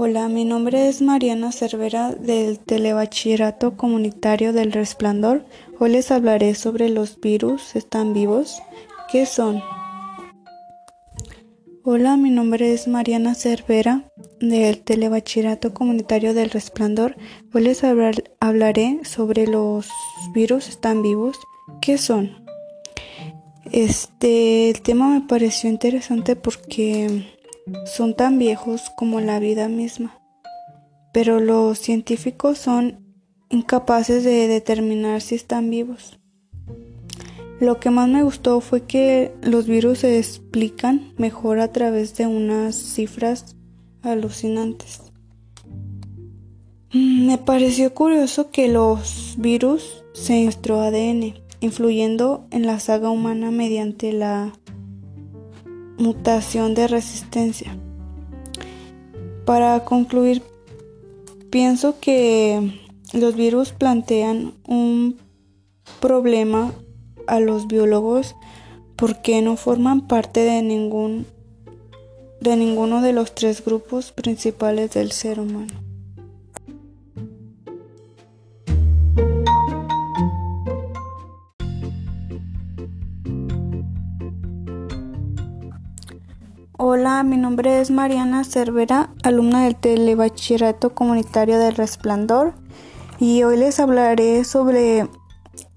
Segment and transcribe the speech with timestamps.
[0.00, 5.44] Hola, mi nombre es Mariana Cervera del Telebachillerato Comunitario del Resplandor.
[5.80, 7.74] Hoy les hablaré sobre los virus.
[7.74, 8.62] ¿Están vivos?
[9.10, 9.60] ¿Qué son?
[11.82, 14.04] Hola, mi nombre es Mariana Cervera
[14.38, 17.16] del Telebachillerato Comunitario del Resplandor.
[17.52, 19.88] Hoy les hablaré sobre los
[20.32, 20.68] virus.
[20.68, 21.36] ¿Están vivos?
[21.80, 22.46] ¿Qué son?
[23.72, 27.37] Este, el tema me pareció interesante porque
[27.86, 30.20] son tan viejos como la vida misma,
[31.12, 33.00] pero los científicos son
[33.50, 36.18] incapaces de determinar si están vivos.
[37.60, 42.26] Lo que más me gustó fue que los virus se explican mejor a través de
[42.26, 43.56] unas cifras
[44.02, 45.02] alucinantes.
[46.92, 53.50] Mm, me pareció curioso que los virus se nuestro ADN, influyendo en la saga humana
[53.50, 54.52] mediante la
[55.98, 57.76] mutación de resistencia.
[59.44, 60.42] Para concluir,
[61.50, 62.80] pienso que
[63.12, 65.18] los virus plantean un
[66.00, 66.72] problema
[67.26, 68.36] a los biólogos
[68.96, 71.26] porque no forman parte de ningún
[72.40, 75.87] de ninguno de los tres grupos principales del ser humano.
[86.90, 92.54] Hola, mi nombre es Mariana Cervera, alumna del Telebachillerato Comunitario del Resplandor,
[93.18, 95.06] y hoy les hablaré sobre,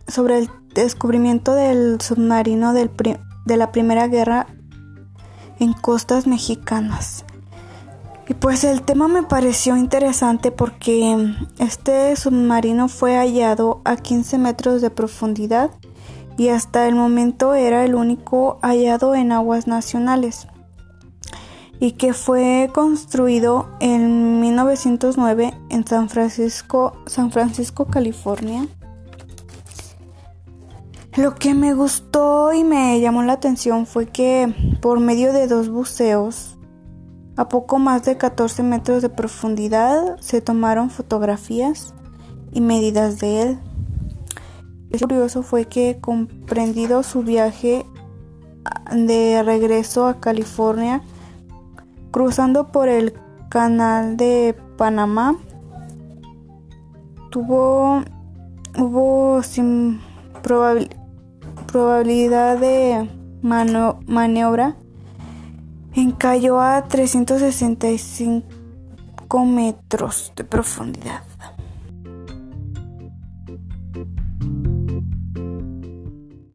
[0.08, 4.48] sobre el descubrimiento del submarino de la Primera Guerra
[5.60, 7.26] en costas mexicanas.
[8.30, 14.82] Y pues el tema me pareció interesante porque este submarino fue hallado a 15 metros
[14.82, 15.72] de profundidad
[16.38, 20.48] y hasta el momento era el único hallado en aguas nacionales
[21.82, 28.68] y que fue construido en 1909 en San Francisco, San Francisco, California.
[31.18, 35.70] Lo que me gustó y me llamó la atención fue que por medio de dos
[35.70, 36.56] buceos
[37.36, 41.96] a poco más de 14 metros de profundidad se tomaron fotografías
[42.52, 43.60] y medidas de él.
[44.92, 47.88] Lo curioso fue que comprendido su viaje
[48.92, 51.02] de regreso a California,
[52.12, 53.14] cruzando por el
[53.50, 55.38] canal de Panamá,
[57.30, 58.04] tuvo
[58.78, 60.00] hubo sin
[61.72, 63.10] probabilidad de
[63.42, 64.76] maniobra
[65.94, 71.24] encalló a 365 metros de profundidad.